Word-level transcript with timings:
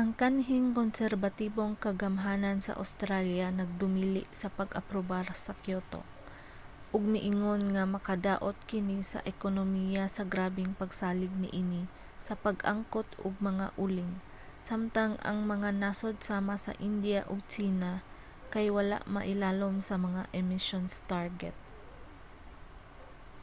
ang 0.00 0.10
kanhing 0.20 0.66
konserbatibong 0.78 1.72
kagamhanan 1.84 2.56
sa 2.64 2.72
awstralya 2.82 3.46
nagdumili 3.58 4.22
sa 4.40 4.48
pag-aprobar 4.58 5.26
sa 5.44 5.52
kyoto 5.62 6.00
ug 6.94 7.02
miingon 7.14 7.62
nga 7.74 7.84
makadaot 7.94 8.56
kini 8.70 8.98
sa 9.12 9.24
ekonomiya 9.32 10.02
sa 10.16 10.22
grabeng 10.32 10.72
pagsalig 10.80 11.34
niini 11.42 11.82
sa 12.26 12.34
pag-angkot 12.44 13.08
og 13.24 13.34
mga 13.48 13.66
uling 13.84 14.12
samtang 14.68 15.12
ang 15.28 15.38
mga 15.52 15.70
nasod 15.82 16.16
sama 16.30 16.54
sa 16.64 16.72
indiya 16.88 17.20
ug 17.32 17.40
tsina 17.52 17.92
kay 18.52 18.66
wala 18.76 18.98
mailalom 19.14 19.74
sa 19.88 19.94
mga 20.06 20.22
emissions 20.40 20.94
target 21.12 21.56